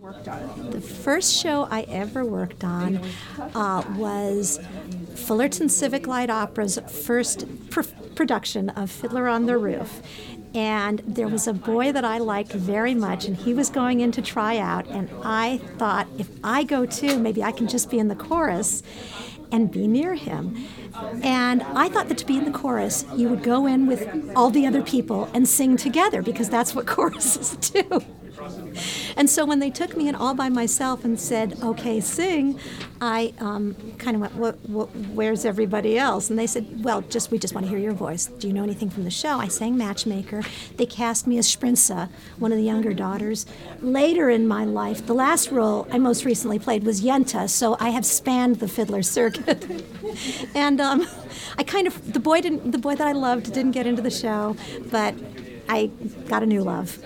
[0.00, 3.00] The first show I ever worked on
[3.36, 4.60] uh, was
[5.16, 7.82] Fullerton Civic Light Opera's first pr-
[8.14, 10.00] production of Fiddler on the Roof.
[10.54, 14.12] And there was a boy that I liked very much, and he was going in
[14.12, 14.86] to try out.
[14.86, 18.84] And I thought, if I go too, maybe I can just be in the chorus
[19.50, 20.64] and be near him.
[21.24, 24.50] And I thought that to be in the chorus, you would go in with all
[24.50, 28.00] the other people and sing together because that's what choruses do.
[29.18, 32.58] And so when they took me in all by myself and said, "Okay, sing,"
[33.00, 37.32] I um, kind of went, what, what, "Where's everybody else?" And they said, "Well, just
[37.32, 38.26] we just want to hear your voice.
[38.26, 40.44] Do you know anything from the show?" I sang Matchmaker.
[40.76, 42.08] They cast me as Shprintze,
[42.38, 43.44] one of the younger daughters.
[43.82, 47.88] Later in my life, the last role I most recently played was Yenta, so I
[47.88, 49.66] have spanned the fiddler circuit.
[50.54, 51.04] and um,
[51.58, 54.12] I kind of the boy didn't the boy that I loved didn't get into the
[54.12, 54.56] show,
[54.92, 55.16] but
[55.68, 55.90] I
[56.28, 57.02] got a new love.